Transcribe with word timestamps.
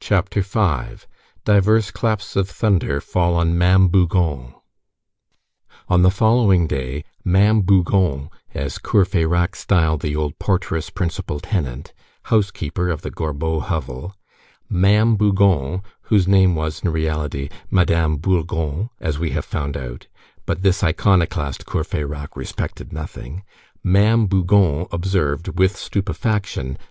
CHAPTER 0.00 0.40
V—DIVERS 0.40 1.92
CLAPS 1.92 2.34
OF 2.34 2.50
THUNDER 2.50 3.00
FALL 3.00 3.36
ON 3.36 3.56
MA'AM 3.56 3.86
BOUGON 3.86 4.54
On 5.88 6.02
the 6.02 6.10
following 6.10 6.66
day, 6.66 7.04
Ma'am 7.24 7.60
Bougon, 7.62 8.30
as 8.52 8.78
Courfeyrac 8.78 9.54
styled 9.54 10.00
the 10.00 10.16
old 10.16 10.36
portress 10.40 10.90
principal 10.90 11.38
tenant, 11.38 11.92
housekeeper 12.24 12.90
of 12.90 13.02
the 13.02 13.12
Gorbeau 13.12 13.60
hovel, 13.60 14.16
Ma'am 14.68 15.14
Bougon, 15.16 15.82
whose 16.02 16.26
name 16.26 16.56
was, 16.56 16.80
in 16.82 16.90
reality, 16.90 17.48
Madame 17.70 18.16
Burgon, 18.18 18.90
as 18.98 19.20
we 19.20 19.30
have 19.30 19.44
found 19.44 19.76
out, 19.76 20.08
but 20.46 20.62
this 20.62 20.82
iconoclast, 20.82 21.64
Courfeyrac, 21.64 22.34
respected 22.34 22.92
nothing,—Ma'am 22.92 24.26
Bougon 24.26 24.88
observed, 24.90 25.56
with 25.60 25.76
stupefaction, 25.76 26.72
that 26.72 26.80
M. 26.80 26.86